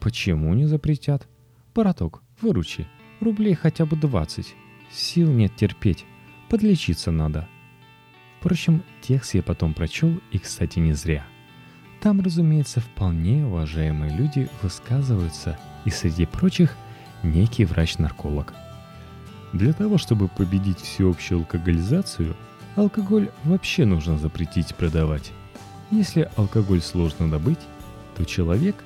Почему 0.00 0.54
не 0.54 0.66
запретят? 0.66 1.26
Бараток, 1.74 2.22
Выручи. 2.40 2.86
Рублей 3.20 3.54
хотя 3.54 3.86
бы 3.86 3.96
20. 3.96 4.54
Сил 4.92 5.32
нет 5.32 5.56
терпеть. 5.56 6.04
Подлечиться 6.48 7.10
надо. 7.10 7.48
Впрочем, 8.38 8.82
текст 9.00 9.34
я 9.34 9.42
потом 9.42 9.74
прочел, 9.74 10.20
и, 10.32 10.38
кстати, 10.38 10.78
не 10.78 10.92
зря. 10.92 11.26
Там, 12.00 12.20
разумеется, 12.20 12.80
вполне 12.80 13.46
уважаемые 13.46 14.14
люди 14.14 14.48
высказываются, 14.62 15.58
и 15.84 15.90
среди 15.90 16.26
прочих 16.26 16.76
некий 17.22 17.64
врач-нарколог. 17.64 18.54
Для 19.52 19.72
того, 19.72 19.96
чтобы 19.96 20.28
победить 20.28 20.80
всеобщую 20.80 21.40
алкоголизацию, 21.40 22.36
Алкоголь 22.76 23.30
вообще 23.44 23.86
нужно 23.86 24.18
запретить 24.18 24.74
продавать. 24.74 25.32
Если 25.90 26.30
алкоголь 26.36 26.82
сложно 26.82 27.30
добыть, 27.30 27.60
то 28.16 28.24
человек 28.26 28.76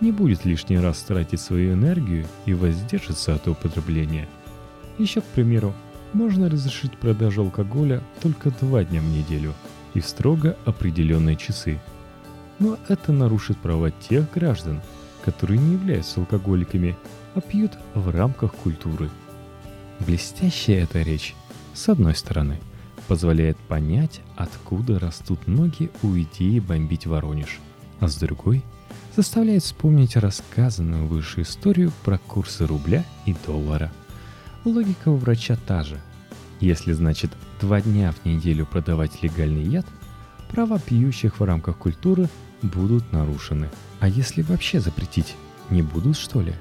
не 0.00 0.12
будет 0.12 0.44
лишний 0.44 0.78
раз 0.78 1.02
тратить 1.02 1.40
свою 1.40 1.74
энергию 1.74 2.26
и 2.46 2.54
воздержится 2.54 3.34
от 3.34 3.48
употребления. 3.48 4.28
Еще, 4.98 5.20
к 5.20 5.24
примеру, 5.24 5.74
можно 6.12 6.48
разрешить 6.48 6.96
продажу 6.96 7.42
алкоголя 7.42 8.02
только 8.22 8.52
два 8.60 8.84
дня 8.84 9.00
в 9.00 9.04
неделю 9.04 9.52
и 9.94 10.00
в 10.00 10.06
строго 10.06 10.56
определенные 10.64 11.34
часы. 11.34 11.80
Но 12.60 12.78
это 12.88 13.10
нарушит 13.10 13.58
права 13.58 13.90
тех 13.90 14.30
граждан, 14.30 14.80
которые 15.24 15.58
не 15.58 15.72
являются 15.72 16.20
алкоголиками, 16.20 16.96
а 17.34 17.40
пьют 17.40 17.72
в 17.94 18.10
рамках 18.10 18.54
культуры. 18.54 19.10
Блестящая 19.98 20.84
эта 20.84 21.02
речь, 21.02 21.34
с 21.74 21.88
одной 21.88 22.14
стороны, 22.14 22.60
позволяет 23.10 23.56
понять, 23.56 24.20
откуда 24.36 25.00
растут 25.00 25.48
ноги 25.48 25.90
у 26.04 26.16
идеи 26.16 26.60
бомбить 26.60 27.06
Воронеж, 27.06 27.58
а 27.98 28.06
с 28.06 28.14
другой– 28.14 28.62
заставляет 29.16 29.64
вспомнить 29.64 30.14
рассказанную 30.14 31.08
выше 31.08 31.42
историю 31.42 31.90
про 32.04 32.18
курсы 32.18 32.64
рубля 32.66 33.04
и 33.26 33.34
доллара. 33.44 33.90
Логика 34.64 35.08
у 35.08 35.16
врача 35.16 35.56
та 35.66 35.82
же. 35.82 36.00
Если, 36.60 36.92
значит, 36.92 37.32
два 37.60 37.80
дня 37.80 38.12
в 38.12 38.24
неделю 38.24 38.64
продавать 38.64 39.24
легальный 39.24 39.64
яд, 39.64 39.86
права 40.52 40.78
пьющих 40.78 41.40
в 41.40 41.44
рамках 41.44 41.78
культуры 41.78 42.28
будут 42.62 43.10
нарушены. 43.10 43.70
А 43.98 44.06
если 44.06 44.42
вообще 44.42 44.78
запретить, 44.78 45.34
не 45.68 45.82
будут 45.82 46.16
что 46.16 46.42
ли? 46.42 46.54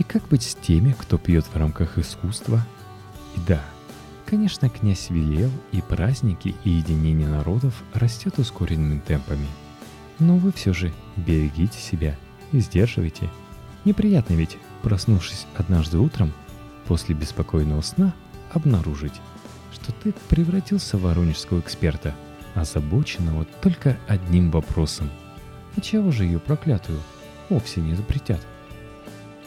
И 0.00 0.02
как 0.02 0.26
быть 0.26 0.42
с 0.42 0.56
теми, 0.56 0.96
кто 0.98 1.16
пьет 1.16 1.44
в 1.44 1.56
рамках 1.56 1.96
искусства? 1.96 2.66
И 3.36 3.40
да, 3.46 3.62
конечно, 4.26 4.68
князь 4.68 5.10
велел, 5.10 5.50
и 5.72 5.80
праздники, 5.80 6.54
и 6.64 6.70
единение 6.70 7.28
народов 7.28 7.82
растет 7.94 8.38
ускоренными 8.38 9.00
темпами– 9.00 9.46
но 10.18 10.36
вы 10.36 10.52
все 10.52 10.72
же 10.72 10.92
берегите 11.16 11.78
себя 11.78 12.16
и 12.52 12.60
сдерживайте. 12.60 13.30
Неприятно 13.84 14.34
ведь, 14.34 14.58
проснувшись 14.82 15.46
однажды 15.56 15.98
утром, 15.98 16.32
после 16.86 17.14
беспокойного 17.14 17.82
сна, 17.82 18.14
обнаружить, 18.52 19.20
что 19.72 19.92
ты 19.92 20.14
превратился 20.28 20.96
в 20.96 21.02
воронежского 21.02 21.60
эксперта, 21.60 22.14
озабоченного 22.54 23.44
только 23.60 23.98
одним 24.08 24.50
вопросом. 24.50 25.10
А 25.76 25.80
чего 25.80 26.10
же 26.10 26.24
ее 26.24 26.38
проклятую 26.38 27.00
вовсе 27.50 27.80
не 27.80 27.94
запретят? 27.94 28.40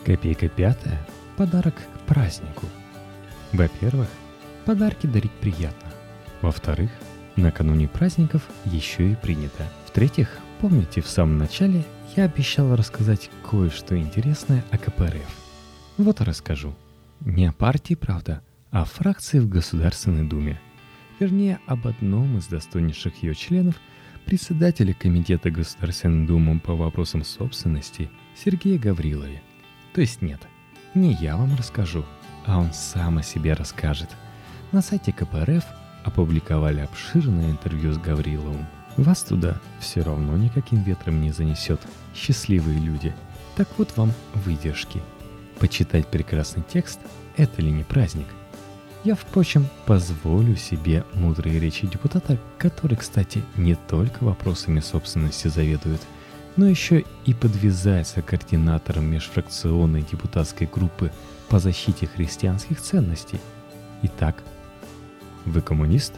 Копейка 0.06 0.48
пятая– 0.48 1.06
подарок 1.38 1.76
к 1.76 2.00
празднику. 2.02 2.66
Во-первых, 3.52 4.08
подарки 4.70 5.08
дарить 5.08 5.32
приятно. 5.32 5.90
Во-вторых, 6.44 6.92
накануне 7.36 7.88
праздников 7.88 8.44
еще 8.66 9.12
и 9.12 9.16
принято. 9.16 9.64
В-третьих, 9.88 10.40
Помните, 10.60 11.00
в 11.02 11.08
самом 11.08 11.38
начале 11.38 11.86
я 12.18 12.26
обещал 12.26 12.76
рассказать 12.76 13.30
кое-что 13.50 13.98
интересное 13.98 14.66
о 14.72 14.78
КПРФ. 14.78 15.26
Вот 15.98 16.20
и 16.20 16.24
расскажу. 16.26 16.76
Не 17.22 17.46
о 17.46 17.54
партии, 17.54 17.94
правда, 17.94 18.42
а 18.70 18.82
о 18.82 18.86
фракции 18.86 19.40
в 19.40 19.48
Государственной 19.48 20.28
Думе. 20.28 20.60
Вернее, 21.18 21.60
об 21.66 21.88
одном 21.88 22.38
из 22.38 22.48
достойнейших 22.48 23.24
ее 23.24 23.36
членов, 23.36 23.76
председателя 24.26 24.94
Комитета 24.94 25.50
Государственной 25.50 26.28
Думы 26.28 26.60
по 26.60 26.76
вопросам 26.76 27.24
собственности 27.24 28.12
Сергея 28.36 28.78
Гаврилове. 28.78 29.42
То 29.94 30.02
есть 30.02 30.22
нет, 30.22 30.42
не 30.94 31.14
я 31.14 31.38
вам 31.38 31.56
расскажу, 31.56 32.04
а 32.46 32.60
он 32.60 32.74
сам 32.74 33.20
о 33.20 33.24
себе 33.24 33.54
расскажет. 33.54 34.10
На 34.72 34.82
сайте 34.82 35.12
КПРФ 35.12 35.64
опубликовали 36.04 36.82
обширное 36.82 37.52
интервью 37.52 37.94
с 37.94 37.98
Гавриловым– 37.98 38.66
вас 39.04 39.24
туда 39.24 39.58
все 39.80 40.02
равно 40.02 40.36
никаким 40.36 40.84
ветром 40.84 41.22
не 41.22 41.32
занесет. 41.32 41.80
Счастливые 42.14 42.80
люди. 42.80 43.16
Так 43.56 43.68
вот 43.78 43.96
вам 43.96 44.12
выдержки. 44.34 45.02
Почитать 45.60 46.08
прекрасный 46.08 46.64
текст– 46.64 47.00
это 47.38 47.62
ли 47.62 47.72
не 47.72 47.84
праздник? 47.84 48.28
Я, 49.06 49.16
впрочем, 49.16 49.68
позволю 49.86 50.58
себе 50.58 51.06
мудрые 51.14 51.60
речи 51.60 51.88
депутата, 51.88 52.38
который, 52.58 52.98
кстати, 52.98 53.42
не 53.56 53.76
только 53.76 54.26
вопросами 54.26 54.82
собственности 54.82 55.48
заведует, 55.48 56.02
но 56.58 56.68
еще 56.68 57.06
и 57.26 57.34
подвязается 57.34 58.22
координатором 58.22 59.06
межфракционной 59.06 60.02
депутатской 60.02 60.68
группы 60.68 61.14
по 61.48 61.60
защите 61.60 62.08
христианских 62.08 62.82
ценностей. 62.82 63.40
Итак, 64.02 64.44
вы 65.46 65.62
коммунист? 65.62 66.14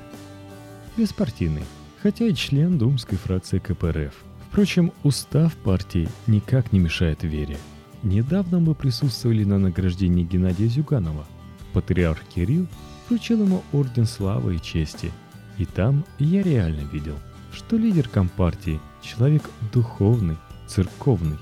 Беспартийный 0.98 1.64
хотя 2.02 2.26
и 2.26 2.34
член 2.34 2.78
думской 2.78 3.18
фракции 3.18 3.60
КПРФ. 3.60 4.14
Впрочем, 4.48 4.92
устав 5.04 5.56
партии 5.56 6.10
никак 6.28 6.74
не 6.74 6.80
мешает 6.80 7.24
вере. 7.24 7.58
Недавно 8.04 8.60
мы 8.60 8.74
присутствовали 8.74 9.44
на 9.44 9.58
награждении 9.60 10.26
Геннадия 10.26 10.68
Зюганова. 10.68 11.26
Патриарх 11.74 12.22
Кирилл 12.24 12.68
вручил 13.08 13.44
ему 13.44 13.64
Орден 13.72 14.06
Славы 14.06 14.56
и 14.56 14.62
Чести. 14.62 15.12
И 15.58 15.66
там 15.66 16.04
я 16.18 16.42
реально 16.42 16.82
видел, 16.92 17.18
что 17.54 17.78
лидер 17.78 18.10
Компартии– 18.10 18.80
человек 19.02 19.44
духовный, 19.72 20.38
церковный. 20.68 21.38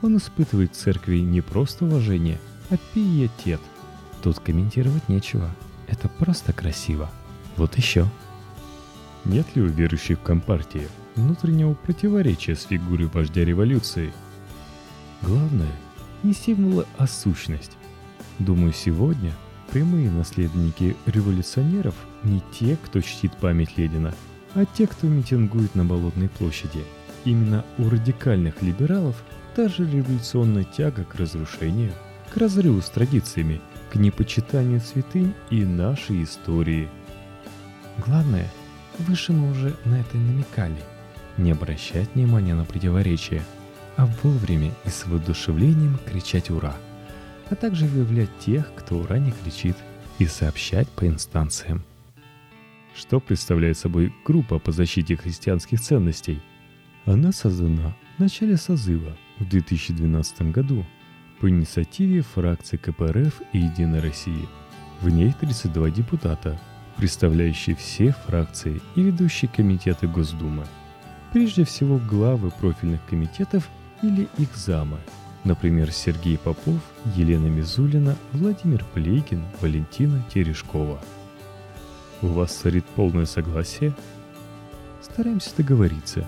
Он 0.00 0.16
испытывает 0.16 0.74
в 0.74 0.78
церкви 0.78 1.18
не 1.18 1.42
просто 1.42 1.84
уважение, 1.84 2.40
а 2.70 2.76
пиетет. 2.94 3.60
Тут 4.22 4.40
комментировать 4.40 5.08
нечего. 5.08 5.50
Это 5.88 6.08
просто 6.08 6.52
красиво. 6.52 7.10
Вот 7.56 7.76
еще. 7.76 8.06
Нет 9.24 9.46
ли 9.56 9.62
у 9.62 9.66
верующих 9.66 10.18
в 10.18 10.22
Компартии 10.22 10.86
внутреннего 11.16 11.74
противоречия 11.74 12.54
с 12.54 12.64
фигурой 12.64 13.06
вождя 13.06 13.44
революции? 13.44 14.12
Главное– 15.22 15.72
не 16.22 16.32
символы, 16.32 16.86
а 16.96 17.06
сущность. 17.06 17.72
Думаю, 18.38 18.72
сегодня 18.72 19.32
прямые 19.72 20.10
наследники 20.10 20.96
революционеров 21.06 21.94
не 22.22 22.42
те, 22.52 22.76
кто 22.76 23.00
чтит 23.00 23.36
память 23.36 23.76
Ленина, 23.76 24.14
а 24.54 24.64
те, 24.64 24.86
кто 24.86 25.08
митингует 25.08 25.74
на 25.74 25.84
Болотной 25.84 26.28
площади. 26.28 26.84
Именно 27.24 27.64
у 27.78 27.88
радикальных 27.88 28.62
либералов 28.62 29.16
даже 29.56 29.84
революционная 29.84 30.64
тяга 30.64 31.04
к 31.04 31.16
разрушению, 31.16 31.92
к 32.32 32.36
разрыву 32.36 32.80
с 32.80 32.88
традициями, 32.88 33.60
к 33.90 33.96
непочитанию 33.96 34.80
святынь 34.80 35.34
и 35.50 35.64
нашей 35.64 36.24
истории. 36.24 36.88
Главное– 37.98 38.48
Выше 38.98 39.32
мы 39.32 39.52
уже 39.52 39.76
на 39.84 40.00
это 40.00 40.16
намекали. 40.16 40.82
Не 41.36 41.52
обращать 41.52 42.12
внимания 42.14 42.54
на 42.54 42.64
противоречия, 42.64 43.44
а 43.96 44.06
вовремя 44.22 44.72
и 44.84 44.88
с 44.88 45.06
воодушевлением 45.06 45.98
кричать 46.04 46.50
«Ура!», 46.50 46.76
а 47.48 47.54
также 47.54 47.86
выявлять 47.86 48.36
тех, 48.40 48.72
кто 48.74 48.98
«Ура!» 48.98 49.18
не 49.18 49.30
кричит, 49.30 49.76
и 50.18 50.26
сообщать 50.26 50.88
по 50.88 51.06
инстанциям. 51.06 51.84
Что 52.96 53.20
представляет 53.20 53.78
собой 53.78 54.12
группа 54.24 54.58
по 54.58 54.72
защите 54.72 55.16
христианских 55.16 55.80
ценностей? 55.80 56.42
Она 57.04 57.30
создана 57.30 57.96
в 58.16 58.20
начале 58.20 58.56
созыва 58.56 59.16
в 59.38 59.48
2012 59.48 60.50
году 60.50 60.84
по 61.40 61.48
инициативе 61.48 62.22
фракции 62.22 62.76
КПРФ 62.76 63.40
и 63.52 63.58
«Единой 63.58 64.00
России». 64.00 64.48
В 65.00 65.08
ней 65.08 65.32
32 65.40 65.90
депутата– 65.90 66.60
представляющий 66.98 67.74
все 67.74 68.14
фракции 68.26 68.80
и 68.96 69.02
ведущие 69.02 69.48
комитеты 69.48 70.08
Госдумы. 70.08 70.66
Прежде 71.32 71.64
всего 71.64 71.98
главы 71.98 72.50
профильных 72.50 73.00
комитетов 73.06 73.68
или 74.02 74.28
их 74.36 74.54
замы, 74.56 74.98
например, 75.44 75.92
Сергей 75.92 76.36
Попов, 76.38 76.80
Елена 77.14 77.46
Мизулина, 77.46 78.16
Владимир 78.32 78.84
Плейкин, 78.94 79.44
Валентина 79.60 80.24
Терешкова. 80.32 81.00
У 82.20 82.26
вас 82.26 82.52
царит 82.52 82.84
полное 82.84 83.26
согласие? 83.26 83.94
Стараемся 85.00 85.50
договориться. 85.56 86.26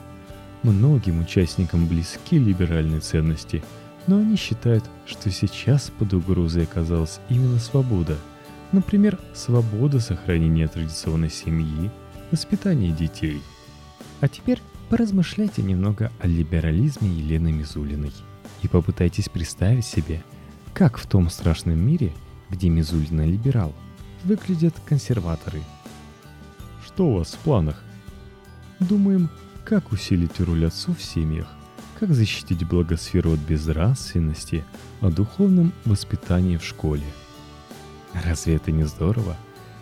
Многим 0.63 1.21
участникам 1.21 1.89
близки 1.89 2.39
либеральные 2.39 3.01
ценности, 3.01 3.65
но 4.07 4.19
они 4.19 4.37
считают, 4.37 4.85
что 5.11 5.31
сейчас 5.31 5.91
под 5.99 6.15
угрозой 6.15 6.65
оказалась 6.65 7.21
именно 7.29 7.59
свобода– 7.59 8.17
Например, 8.73 9.19
свобода 9.35 9.99
сохранения 9.99 10.69
традиционной 10.69 11.31
семьи, 11.31 11.91
воспитания 12.31 12.93
детей. 12.93 13.43
А 14.21 14.29
теперь 14.29 14.61
поразмышляйте 14.89 15.63
немного 15.63 16.13
о 16.21 16.29
либерализме 16.29 17.09
Елены 17.09 17.51
Мизулиной 17.51 18.13
и 18.63 18.69
попытайтесь 18.69 19.29
представить 19.29 19.85
себе, 19.85 20.23
как 20.73 20.99
в 20.99 21.07
том 21.07 21.31
страшном 21.31 21.85
мире, 21.85 22.13
где 22.49 22.69
Мизулина 22.69 23.27
либерал, 23.27 23.75
выглядят 24.23 24.75
консерваторы. 24.87 25.63
Что 26.87 27.09
у 27.09 27.17
вас 27.17 27.33
в 27.33 27.39
планах? 27.39 27.83
Думаем, 28.79 29.31
как 29.65 29.91
усилить 29.91 30.39
роль 30.41 30.67
отцов 30.67 30.99
в 30.99 31.03
семьях, 31.03 31.49
как 32.01 32.13
защитить 32.13 32.67
благосферу 32.67 33.33
от 33.35 33.39
безнравственности, 33.41 34.65
о 35.01 35.11
духовном 35.11 35.73
воспитании 35.85 36.57
в 36.57 36.65
школе– 36.65 37.05
Разве 38.15 38.57
это 38.57 38.73
не 38.73 38.85
здорово? 38.85 39.37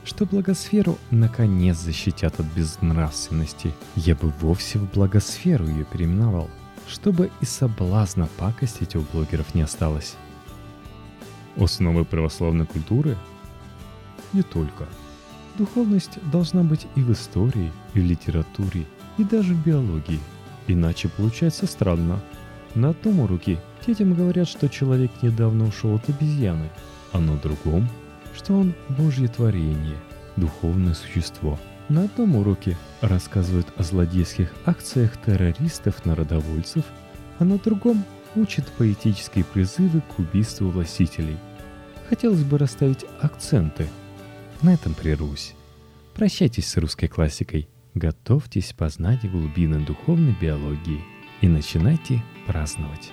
что 0.04 0.24
благосферу 0.24 0.96
наконец 1.10 1.76
защитят 1.76 2.40
от 2.40 2.46
безнравственности. 2.46 3.74
Я 3.94 4.14
бы 4.14 4.32
вовсе 4.40 4.78
в 4.78 4.90
благосферу 4.90 5.66
ее 5.66 5.84
переименовал, 5.84 6.48
чтобы 6.86 7.30
и 7.42 7.44
соблазна 7.44 8.26
пакостить 8.38 8.96
у 8.96 9.02
блогеров 9.12 9.54
не 9.54 9.60
осталось. 9.60 10.16
Основы 11.56 12.06
православной 12.06 12.64
культуры? 12.64 13.18
Не 14.32 14.40
только. 14.40 14.88
Духовность 15.58 16.18
должна 16.32 16.62
быть 16.62 16.86
и 16.94 17.02
в 17.02 17.12
истории, 17.12 17.70
и 17.92 18.00
в 18.00 18.04
литературе, 18.04 18.86
и 19.18 19.24
даже 19.24 19.52
в 19.52 19.62
биологии. 19.62 20.20
Иначе 20.68 21.08
получается 21.08 21.66
странно. 21.66 22.20
На 22.74 22.90
одном 22.90 23.20
уроке 23.20 23.58
детям 23.86 24.14
говорят, 24.14 24.46
что 24.46 24.68
человек 24.68 25.10
недавно 25.22 25.66
ушел 25.66 25.96
от 25.96 26.08
обезьяны, 26.08 26.68
а 27.12 27.18
на 27.18 27.36
другом, 27.38 27.88
что 28.36 28.54
он 28.54 28.74
Божье 28.90 29.28
творение, 29.28 29.96
духовное 30.36 30.94
существо. 30.94 31.58
На 31.88 32.04
одном 32.04 32.36
уроке 32.36 32.76
рассказывают 33.00 33.66
о 33.76 33.82
злодейских 33.82 34.52
акциях 34.66 35.16
террористов-народовольцев, 35.24 36.84
а 37.38 37.44
на 37.44 37.56
другом 37.58 38.04
учат 38.36 38.70
поэтические 38.76 39.44
призывы 39.44 40.02
к 40.02 40.18
убийству 40.18 40.68
властителей. 40.68 41.38
Хотелось 42.10 42.44
бы 42.44 42.58
расставить 42.58 43.06
акценты. 43.22 43.88
На 44.60 44.74
этом 44.74 44.92
прервусь. 44.92 45.54
Прощайтесь 46.14 46.68
с 46.68 46.76
русской 46.76 47.06
классикой. 47.06 47.68
Готовьтесь 47.98 48.72
познать 48.74 49.28
глубины 49.28 49.84
духовной 49.84 50.32
биологии 50.40 51.02
и 51.40 51.48
начинайте 51.48 52.22
праздновать. 52.46 53.10